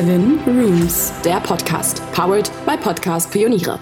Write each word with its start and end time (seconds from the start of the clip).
Seven 0.00 0.40
Rooms, 0.46 1.12
der 1.26 1.40
Podcast, 1.40 2.00
powered 2.12 2.50
by 2.64 2.74
Podcast 2.74 3.30
Pioniere. 3.30 3.78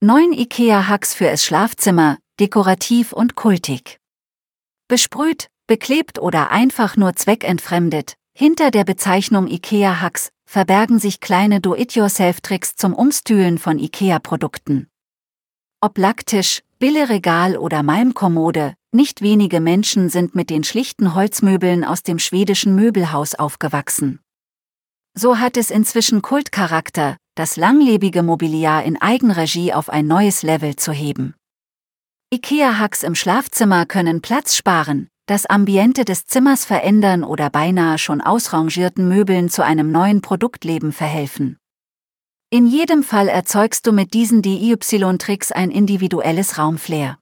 Neun 0.00 0.32
IKEA-Hacks 0.32 1.12
für 1.12 1.28
es 1.28 1.44
Schlafzimmer, 1.44 2.18
dekorativ 2.38 3.12
und 3.12 3.34
kultig. 3.34 3.98
Besprüht, 4.86 5.48
beklebt 5.66 6.20
oder 6.20 6.52
einfach 6.52 6.96
nur 6.96 7.16
zweckentfremdet, 7.16 8.14
hinter 8.32 8.70
der 8.70 8.84
Bezeichnung 8.84 9.48
IKEA-Hacks 9.48 10.28
verbergen 10.46 11.00
sich 11.00 11.18
kleine 11.18 11.60
Do-it-yourself-Tricks 11.60 12.76
zum 12.76 12.94
Umstühlen 12.94 13.58
von 13.58 13.80
IKEA-Produkten. 13.80 14.86
Ob 15.80 15.98
Lacktisch, 15.98 16.62
Billeregal 16.82 17.56
oder 17.56 17.84
Malmkommode, 17.84 18.74
nicht 18.90 19.22
wenige 19.22 19.60
Menschen 19.60 20.08
sind 20.08 20.34
mit 20.34 20.50
den 20.50 20.64
schlichten 20.64 21.14
Holzmöbeln 21.14 21.84
aus 21.84 22.02
dem 22.02 22.18
schwedischen 22.18 22.74
Möbelhaus 22.74 23.36
aufgewachsen. 23.36 24.18
So 25.16 25.38
hat 25.38 25.56
es 25.56 25.70
inzwischen 25.70 26.22
Kultcharakter, 26.22 27.18
das 27.36 27.56
langlebige 27.56 28.24
Mobiliar 28.24 28.82
in 28.82 29.00
Eigenregie 29.00 29.72
auf 29.72 29.90
ein 29.90 30.08
neues 30.08 30.42
Level 30.42 30.74
zu 30.74 30.90
heben. 30.90 31.36
IKEA-Hacks 32.34 33.04
im 33.04 33.14
Schlafzimmer 33.14 33.86
können 33.86 34.20
Platz 34.20 34.56
sparen, 34.56 35.06
das 35.26 35.46
Ambiente 35.46 36.04
des 36.04 36.26
Zimmers 36.26 36.64
verändern 36.64 37.22
oder 37.22 37.48
beinahe 37.48 37.96
schon 37.98 38.20
ausrangierten 38.20 39.08
Möbeln 39.08 39.50
zu 39.50 39.64
einem 39.64 39.92
neuen 39.92 40.20
Produktleben 40.20 40.90
verhelfen. 40.90 41.58
In 42.52 42.66
jedem 42.66 43.02
Fall 43.02 43.28
erzeugst 43.28 43.86
du 43.86 43.92
mit 43.92 44.12
diesen 44.12 44.42
DIY-Tricks 44.42 45.52
ein 45.52 45.70
individuelles 45.70 46.58
Raumflair. 46.58 47.18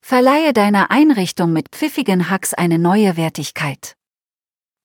Verleihe 0.00 0.54
deiner 0.54 0.90
Einrichtung 0.90 1.52
mit 1.52 1.68
pfiffigen 1.68 2.30
Hacks 2.30 2.54
eine 2.54 2.78
neue 2.78 3.18
Wertigkeit. 3.18 3.96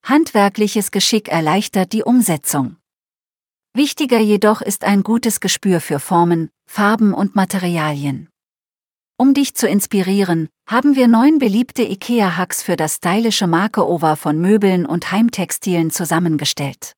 Handwerkliches 0.03 0.91
Geschick 0.91 1.29
erleichtert 1.29 1.93
die 1.93 2.03
Umsetzung. 2.03 2.75
Wichtiger 3.73 4.19
jedoch 4.19 4.61
ist 4.61 4.83
ein 4.83 5.03
gutes 5.03 5.39
Gespür 5.39 5.79
für 5.79 6.01
Formen, 6.01 6.49
Farben 6.69 7.13
und 7.13 7.37
Materialien. 7.37 8.27
Um 9.15 9.33
dich 9.33 9.55
zu 9.55 9.69
inspirieren, 9.69 10.49
haben 10.67 10.97
wir 10.97 11.07
neun 11.07 11.39
beliebte 11.39 11.83
IKEA-Hacks 11.83 12.61
für 12.61 12.75
das 12.75 12.95
stylische 12.95 13.47
Markeover 13.47 14.17
von 14.17 14.37
Möbeln 14.37 14.85
und 14.85 15.13
Heimtextilien 15.13 15.91
zusammengestellt. 15.91 16.91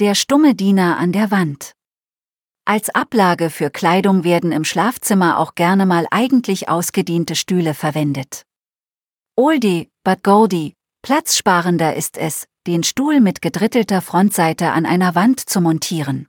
Der 0.00 0.14
stumme 0.14 0.54
Diener 0.54 0.96
an 0.96 1.10
der 1.10 1.32
Wand. 1.32 1.72
Als 2.64 2.88
Ablage 2.88 3.50
für 3.50 3.68
Kleidung 3.68 4.22
werden 4.22 4.52
im 4.52 4.62
Schlafzimmer 4.62 5.40
auch 5.40 5.56
gerne 5.56 5.86
mal 5.86 6.06
eigentlich 6.12 6.68
ausgediente 6.68 7.34
Stühle 7.34 7.74
verwendet. 7.74 8.44
Oldie, 9.34 9.90
but 10.04 10.22
Goldie, 10.22 10.76
platzsparender 11.02 11.96
ist 11.96 12.16
es, 12.16 12.46
den 12.68 12.84
Stuhl 12.84 13.18
mit 13.18 13.42
gedrittelter 13.42 14.00
Frontseite 14.00 14.70
an 14.70 14.86
einer 14.86 15.16
Wand 15.16 15.40
zu 15.40 15.60
montieren. 15.60 16.28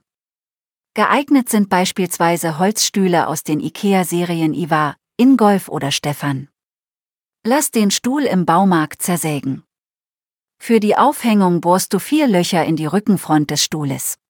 Geeignet 0.94 1.48
sind 1.48 1.68
beispielsweise 1.68 2.58
Holzstühle 2.58 3.28
aus 3.28 3.44
den 3.44 3.60
IKEA-Serien 3.60 4.52
Ivar, 4.52 4.96
Ingolf 5.16 5.68
oder 5.68 5.92
Stefan. 5.92 6.48
Lass 7.46 7.70
den 7.70 7.92
Stuhl 7.92 8.24
im 8.24 8.46
Baumarkt 8.46 9.00
zersägen. 9.00 9.62
Für 10.60 10.78
die 10.78 10.96
Aufhängung 10.96 11.60
bohrst 11.60 11.92
du 11.92 11.98
vier 11.98 12.28
Löcher 12.28 12.64
in 12.64 12.76
die 12.76 12.86
Rückenfront 12.86 13.50
des 13.50 13.64
Stuhles 13.64 14.20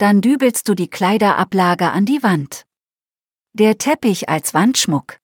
dann 0.00 0.22
dübelst 0.22 0.66
du 0.66 0.74
die 0.74 0.88
Kleiderablage 0.88 1.90
an 1.92 2.06
die 2.06 2.22
Wand. 2.22 2.64
Der 3.52 3.76
Teppich 3.76 4.30
als 4.30 4.54
Wandschmuck. 4.54 5.18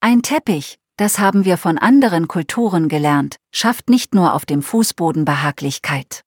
Ein 0.00 0.22
Teppich, 0.22 0.80
das 0.96 1.20
haben 1.20 1.44
wir 1.44 1.58
von 1.58 1.78
anderen 1.78 2.26
Kulturen 2.26 2.88
gelernt, 2.88 3.36
schafft 3.52 3.88
nicht 3.88 4.12
nur 4.12 4.34
auf 4.34 4.46
dem 4.46 4.62
Fußboden 4.62 5.24
Behaglichkeit. 5.24 6.24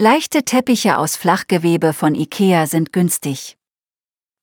Leichte 0.00 0.44
Teppiche 0.44 0.98
aus 0.98 1.16
Flachgewebe 1.16 1.92
von 1.92 2.14
IKEA 2.14 2.68
sind 2.68 2.92
günstig. 2.92 3.58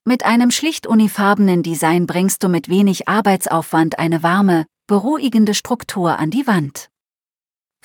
Mit 0.03 0.25
einem 0.25 0.51
schlicht 0.51 0.87
unifarbenen 0.87 1.63
Design 1.63 2.05
bringst 2.05 2.43
du 2.43 2.49
mit 2.49 2.67
wenig 2.67 3.07
Arbeitsaufwand 3.07 3.97
eine 3.97 4.23
warme, 4.23 4.65
beruhigende 4.87 5.53
Struktur 5.53 6.19
an 6.19 6.31
die 6.31 6.45
Wand. 6.47 6.89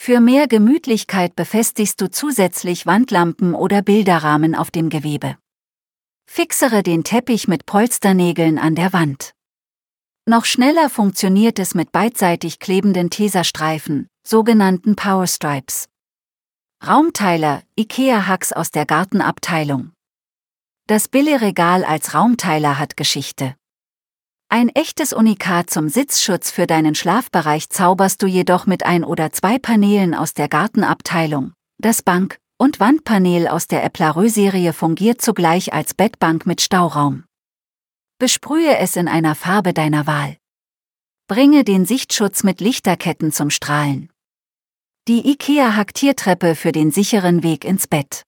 Für 0.03 0.21
mehr 0.21 0.49
Gemütlichkeit 0.49 1.37
befestigst 1.37 2.01
du 2.01 2.11
zusätzlich 2.11 2.87
Wandlampen 2.87 3.55
oder 3.55 3.83
Bilderrahmen 3.83 4.55
auf 4.55 4.71
dem 4.71 4.89
Gewebe. 4.89 5.37
Fixere 6.27 6.83
den 6.83 7.05
Teppich 7.05 7.49
mit 7.49 7.67
Polsternägeln 7.67 8.59
an 8.59 8.75
der 8.75 8.95
Wand. 8.95 9.35
Noch 10.25 10.47
schneller 10.47 10.89
funktioniert 10.89 11.59
es 11.59 11.75
mit 11.75 11.93
beidseitig 11.93 12.61
klebenden 12.61 13.11
Teserstreifen, 13.11 14.09
sogenannten 14.27 14.97
Power 14.97 15.27
Stripes. 15.27 15.87
Raumteiler, 16.83 17.63
IKEA-Hacks 17.79 18.55
aus 18.55 18.71
der 18.71 18.87
Gartenabteilung. 18.87 19.93
Das 20.87 21.09
Billeregal 21.09 21.85
als 21.85 22.15
Raumteiler 22.15 22.79
hat 22.79 22.97
Geschichte. 22.97 23.55
Ein 24.53 24.69
echtes 24.71 25.13
Unikat 25.13 25.71
zum 25.71 25.89
Sitzschutz 25.89 26.51
für 26.51 26.67
deinen 26.67 26.97
Schlafbereich 26.97 27.71
zauberst 27.71 28.21
du 28.21 28.27
jedoch 28.27 28.67
mit 28.67 28.85
ein 28.85 29.05
oder 29.05 29.31
zwei 29.31 29.61
Paneelen 29.61 30.13
aus 30.13 30.35
der 30.35 30.49
Gartenabteilung. 30.49 31.53
Das 31.79 32.03
Bank- 32.03 32.41
und 32.59 32.81
Wandpanel 32.81 33.47
aus 33.47 33.69
der 33.69 33.85
Eplareux-Serie 33.85 34.73
fungiert 34.73 35.23
zugleich 35.23 35.73
als 35.73 35.95
Bettbank 35.95 36.47
mit 36.47 36.61
Stauraum. 36.61 37.23
Besprühe 38.19 38.77
es 38.79 38.97
in 38.97 39.07
einer 39.07 39.37
Farbe 39.37 39.73
deiner 39.73 40.09
Wahl. 40.09 40.37
Bringe 41.29 41.63
den 41.63 41.87
Sichtschutz 41.87 42.43
mit 42.43 42.61
Lichterketten 42.61 43.31
zum 43.31 43.51
Strahlen. 43.51 44.11
Die 45.07 45.31
IKEA-Haktiertreppe 45.31 46.57
für 46.57 46.73
den 46.73 46.91
sicheren 46.91 47.45
Weg 47.45 47.65
ins 47.65 47.87
Bett. 47.87 48.25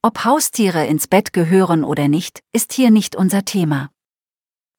Ob 0.00 0.24
Haustiere 0.24 0.86
ins 0.86 1.06
Bett 1.06 1.34
gehören 1.34 1.84
oder 1.84 2.08
nicht, 2.08 2.40
ist 2.54 2.72
hier 2.72 2.90
nicht 2.90 3.14
unser 3.14 3.44
Thema. 3.44 3.90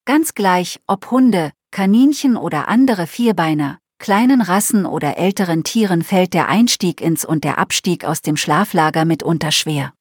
Ganz 0.05 0.35
gleich, 0.35 0.79
ob 0.85 1.09
Hunde, 1.09 1.51
Kaninchen 1.71 2.37
oder 2.37 2.67
andere 2.67 3.07
Vierbeiner, 3.07 3.79
kleinen 3.97 4.41
Rassen 4.41 4.85
oder 4.85 5.17
älteren 5.17 5.63
Tieren 5.63 6.03
fällt 6.03 6.35
der 6.35 6.47
Einstieg 6.47 7.01
ins 7.01 7.25
und 7.25 7.43
der 7.43 7.57
Abstieg 7.57 8.05
aus 8.05 8.21
dem 8.21 8.37
Schlaflager 8.37 9.03
mitunter 9.03 9.51
schwer. 9.51 9.93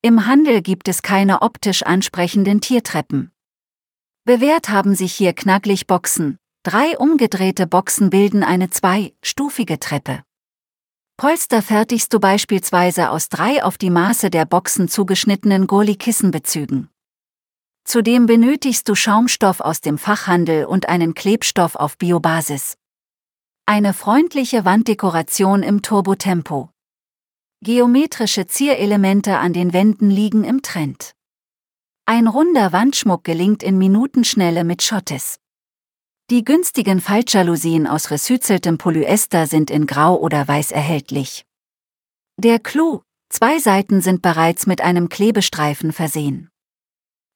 Im 0.00 0.26
Handel 0.26 0.62
gibt 0.62 0.88
es 0.88 1.02
keine 1.02 1.42
optisch 1.42 1.82
ansprechenden 1.82 2.62
Tiertreppen. 2.62 3.30
Bewährt 4.24 4.70
haben 4.70 4.94
sich 4.94 5.12
hier 5.12 5.34
knacklig 5.34 5.86
Boxen, 5.86 6.38
drei 6.62 6.96
umgedrehte 6.96 7.66
Boxen 7.66 8.08
bilden 8.08 8.42
eine 8.42 8.70
zweistufige 8.70 9.78
Treppe. 9.78 10.22
Polster 11.18 11.60
fertigst 11.60 12.14
du 12.14 12.20
beispielsweise 12.20 13.10
aus 13.10 13.28
drei 13.28 13.62
auf 13.62 13.76
die 13.76 13.90
Maße 13.90 14.30
der 14.30 14.46
Boxen 14.46 14.88
zugeschnittenen 14.88 15.66
Gurli-Kissenbezügen. 15.66 16.88
Zudem 17.84 18.26
benötigst 18.26 18.88
du 18.88 18.94
Schaumstoff 18.94 19.60
aus 19.60 19.80
dem 19.80 19.98
Fachhandel 19.98 20.64
und 20.64 20.88
einen 20.88 21.14
Klebstoff 21.14 21.74
auf 21.74 21.98
Biobasis. 21.98 22.76
Eine 23.66 23.94
freundliche 23.94 24.64
Wanddekoration 24.64 25.62
im 25.62 25.82
Turbotempo. 25.82 26.70
Geometrische 27.62 28.46
Zierelemente 28.46 29.38
an 29.38 29.52
den 29.52 29.72
Wänden 29.72 30.10
liegen 30.10 30.44
im 30.44 30.62
Trend. 30.62 31.12
Ein 32.06 32.26
runder 32.26 32.72
Wandschmuck 32.72 33.22
gelingt 33.22 33.62
in 33.62 33.78
Minutenschnelle 33.78 34.64
mit 34.64 34.82
Schottes. 34.82 35.38
Die 36.30 36.44
günstigen 36.44 37.00
Faltjalousien 37.00 37.86
aus 37.86 38.10
resüzeltem 38.10 38.78
Polyester 38.78 39.46
sind 39.46 39.70
in 39.70 39.86
Grau 39.86 40.16
oder 40.16 40.46
Weiß 40.46 40.70
erhältlich. 40.70 41.44
Der 42.36 42.58
Clou, 42.58 43.02
zwei 43.28 43.58
Seiten 43.58 44.00
sind 44.00 44.22
bereits 44.22 44.66
mit 44.66 44.80
einem 44.80 45.08
Klebestreifen 45.08 45.92
versehen. 45.92 46.49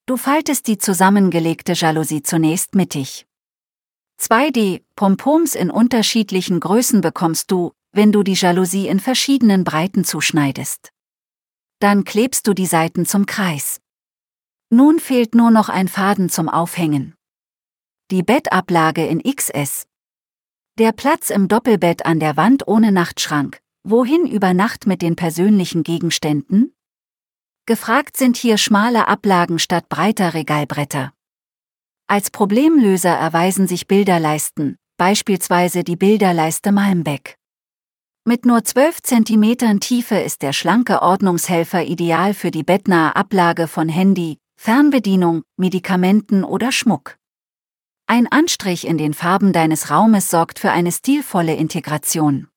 Du 0.07 0.19
faltest 0.19 0.67
die 0.67 0.77
zusammengelegte 0.77 1.73
Jalousie 1.73 2.23
zunächst 2.23 2.75
mittig. 2.75 3.27
2D 4.21 4.83
Pompoms 4.97 5.55
in 5.55 5.71
unterschiedlichen 5.71 6.61
Größen 6.61 7.01
bekommst 7.01 7.51
du, 7.51 7.73
wenn 7.93 8.13
du 8.13 8.23
die 8.23 8.35
Jalousie 8.35 8.87
in 8.87 9.01
verschiedenen 9.01 9.65
Breiten 9.65 10.05
zuschneidest. 10.05 10.93
Dann 11.79 12.05
klebst 12.05 12.47
du 12.47 12.53
die 12.53 12.67
Seiten 12.67 13.07
zum 13.07 13.25
Kreis. 13.25 13.81
Nun 14.69 15.01
fehlt 15.01 15.35
nur 15.35 15.51
noch 15.51 15.71
ein 15.71 15.89
Faden 15.89 16.29
zum 16.29 16.51
Aufhängen. 16.51 17.15
Die 18.11 18.23
Bettablage 18.23 19.07
in 19.07 19.23
XS. 19.23 19.87
Der 20.79 20.93
Platz 20.93 21.31
im 21.31 21.49
Doppelbett 21.49 22.05
an 22.05 22.21
der 22.21 22.37
Wand 22.37 22.69
ohne 22.69 22.93
Nachtschrank. 22.93 23.61
Wohin 23.85 24.27
über 24.27 24.53
Nacht 24.53 24.87
mit 24.87 25.01
den 25.01 25.17
persönlichen 25.17 25.83
Gegenständen? 25.83 26.75
Gefragt 27.67 28.19
sind 28.19 28.37
hier 28.37 28.59
schmale 28.59 29.09
Ablagen 29.09 29.59
statt 29.59 29.89
breiter 29.89 30.35
Regalbretter. 30.35 31.15
Als 32.07 32.31
Problemlöser 32.31 33.09
erweisen 33.09 33.67
sich 33.67 33.89
Bilderleisten, 33.89 34.77
beispielsweise 34.99 35.83
die 35.83 35.97
Bilderleiste 35.97 36.73
Malmbeck. 36.73 37.39
Mit 38.27 38.45
nur 38.45 38.65
12 38.65 39.01
cm 39.01 39.81
Tiefe 39.81 40.17
ist 40.17 40.43
der 40.43 40.53
schlanke 40.53 41.01
Ordnungshelfer 41.01 41.85
ideal 41.85 42.35
für 42.35 42.51
die 42.51 42.65
bettnahe 42.65 43.17
Ablage 43.17 43.67
von 43.67 43.89
Handy, 43.89 44.37
Fernbedienung, 44.61 45.43
Medikamenten 45.57 46.45
oder 46.45 46.71
Schmuck. 46.71 47.17
Ein 48.07 48.31
Anstrich 48.31 48.87
in 48.87 48.99
den 48.99 49.15
Farben 49.15 49.55
deines 49.55 49.91
Raumes 49.91 50.29
sorgt 50.29 50.59
für 50.59 50.71
eine 50.71 50.93
stilvolle 50.93 51.55
Integration. 51.55 52.49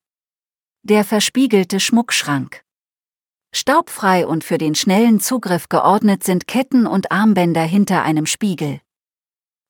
Der 0.83 1.05
verspiegelte 1.05 1.79
Schmuckschrank. 1.79 2.61
Staubfrei 3.53 4.27
und 4.27 4.43
für 4.43 4.57
den 4.57 4.75
schnellen 4.75 5.19
Zugriff 5.19 5.69
geordnet 5.69 6.23
sind 6.23 6.47
Ketten 6.47 6.85
und 6.85 7.11
Armbänder 7.11 7.63
hinter 7.63 8.03
einem 8.03 8.25
Spiegel. 8.25 8.81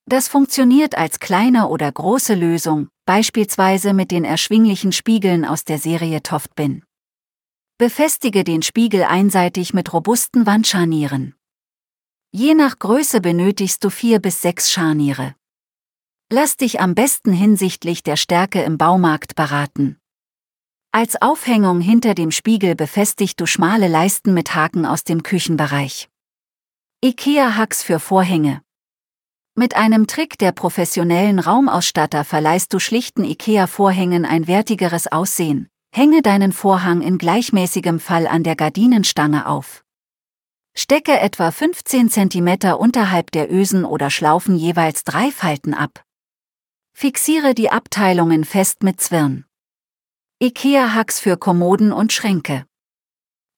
Das 0.09 0.27
funktioniert 0.27 0.97
als 0.97 1.19
kleine 1.19 1.67
oder 1.67 1.91
große 1.91 2.33
Lösung, 2.33 2.89
beispielsweise 3.05 3.93
mit 3.93 4.11
den 4.11 4.23
erschwinglichen 4.23 4.91
Spiegeln 4.91 5.43
aus 5.45 5.63
der 5.63 5.79
Serie 5.79 6.23
Toftbin. 6.23 6.83
Befestige 7.77 8.43
den 8.43 8.61
Spiegel 8.61 9.03
einseitig 9.03 9.73
mit 9.73 9.93
robusten 9.93 10.45
Wandscharnieren. 10.45 11.35
Je 12.31 12.55
nach 12.55 12.79
Größe 12.79 13.21
benötigst 13.21 13.83
du 13.83 13.89
vier 13.89 14.19
bis 14.19 14.41
sechs 14.41 14.71
Scharniere. 14.71 15.35
Lass 16.31 16.57
dich 16.57 16.81
am 16.81 16.95
besten 16.95 17.31
hinsichtlich 17.31 18.03
der 18.03 18.17
Stärke 18.17 18.61
im 18.63 18.77
Baumarkt 18.77 19.35
beraten. 19.35 19.97
Als 20.91 21.21
Aufhängung 21.21 21.81
hinter 21.81 22.15
dem 22.15 22.31
Spiegel 22.31 22.75
befestigst 22.75 23.39
du 23.39 23.45
schmale 23.45 23.87
Leisten 23.87 24.33
mit 24.33 24.55
Haken 24.55 24.85
aus 24.85 25.03
dem 25.03 25.21
Küchenbereich. 25.21 26.09
IKEA-Hacks 27.03 27.83
für 27.83 27.99
Vorhänge. 27.99 28.61
Mit 29.53 29.75
einem 29.75 30.07
Trick 30.07 30.37
der 30.37 30.51
professionellen 30.51 31.39
Raumausstatter 31.39 32.23
verleihst 32.23 32.73
du 32.73 32.79
schlichten 32.79 33.23
IKEA-Vorhängen 33.23 34.25
ein 34.25 34.47
wertigeres 34.47 35.11
Aussehen. 35.11 35.67
Hänge 35.91 36.21
deinen 36.21 36.51
Vorhang 36.51 37.01
in 37.01 37.17
gleichmäßigem 37.17 37.99
Fall 37.99 38.27
an 38.27 38.43
der 38.43 38.55
Gardinenstange 38.55 39.47
auf. 39.47 39.83
Stecke 40.75 41.19
etwa 41.19 41.49
15 41.49 42.09
cm 42.09 42.75
unterhalb 42.77 43.31
der 43.31 43.51
Ösen 43.51 43.83
oder 43.83 44.11
Schlaufen 44.11 44.57
jeweils 44.57 45.03
drei 45.03 45.31
Falten 45.31 45.73
ab. 45.73 46.03
Fixiere 46.93 47.55
die 47.55 47.71
Abteilungen 47.71 48.45
fest 48.45 48.83
mit 48.83 49.01
Zwirn. 49.01 49.46
IKEA-Hacks 50.39 51.19
für 51.19 51.35
Kommoden 51.35 51.91
und 51.91 52.13
Schränke. 52.13 52.67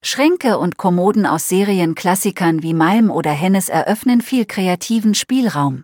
Schränke 0.02 0.58
und 0.58 0.78
Kommoden 0.78 1.26
aus 1.26 1.50
Serienklassikern 1.50 2.64
wie 2.64 2.74
Malm 2.74 3.12
oder 3.12 3.31
Hennes 3.31 3.68
eröffnen 3.68 4.22
viel 4.22 4.46
kreativen 4.46 5.14
Spielraum. 5.14 5.84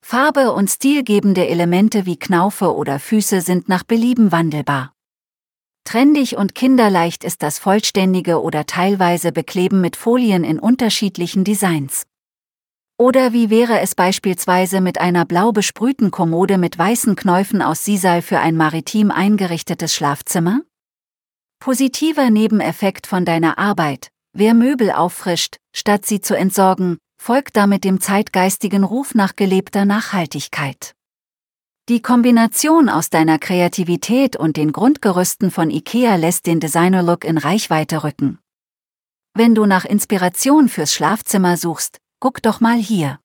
Farbe 0.00 0.52
und 0.52 0.70
stilgebende 0.70 1.46
Elemente 1.46 2.06
wie 2.06 2.18
Knaufe 2.18 2.74
oder 2.74 2.98
Füße 2.98 3.42
sind 3.42 3.68
nach 3.68 3.82
Belieben 3.82 4.32
wandelbar. 4.32 4.94
Trendig 5.84 6.34
und 6.34 6.54
kinderleicht 6.54 7.22
ist 7.22 7.42
das 7.42 7.58
vollständige 7.58 8.40
oder 8.40 8.64
teilweise 8.64 9.32
Bekleben 9.32 9.82
mit 9.82 9.96
Folien 9.96 10.44
in 10.44 10.58
unterschiedlichen 10.58 11.44
Designs. 11.44 12.06
Oder 13.00 13.32
wie 13.32 13.48
wäre 13.48 13.80
es 13.80 13.94
beispielsweise 13.94 14.82
mit 14.82 15.00
einer 15.00 15.24
blau 15.24 15.52
besprühten 15.52 16.10
Kommode 16.10 16.58
mit 16.58 16.76
weißen 16.76 17.16
Knäufen 17.16 17.62
aus 17.62 17.82
Sisal 17.82 18.20
für 18.20 18.40
ein 18.40 18.58
maritim 18.58 19.10
eingerichtetes 19.10 19.94
Schlafzimmer? 19.94 20.60
Positiver 21.60 22.28
Nebeneffekt 22.28 23.06
von 23.06 23.24
deiner 23.24 23.56
Arbeit. 23.56 24.10
Wer 24.34 24.52
Möbel 24.52 24.90
auffrischt, 24.90 25.56
statt 25.74 26.04
sie 26.04 26.20
zu 26.20 26.36
entsorgen, 26.36 26.98
folgt 27.16 27.56
damit 27.56 27.84
dem 27.84 28.02
zeitgeistigen 28.02 28.84
Ruf 28.84 29.14
nach 29.14 29.34
gelebter 29.34 29.86
Nachhaltigkeit. 29.86 30.92
Die 31.88 32.02
Kombination 32.02 32.90
aus 32.90 33.08
deiner 33.08 33.38
Kreativität 33.38 34.36
und 34.36 34.58
den 34.58 34.72
Grundgerüsten 34.72 35.50
von 35.50 35.70
IKEA 35.70 36.16
lässt 36.16 36.44
den 36.44 36.60
Designer-Look 36.60 37.24
in 37.24 37.38
Reichweite 37.38 38.04
rücken. 38.04 38.40
Wenn 39.32 39.54
du 39.54 39.64
nach 39.64 39.86
Inspiration 39.86 40.68
fürs 40.68 40.92
Schlafzimmer 40.92 41.56
suchst, 41.56 41.98
guck 42.20 42.42
doch 42.42 42.60
mal 42.60 42.76
hier. 42.78 43.18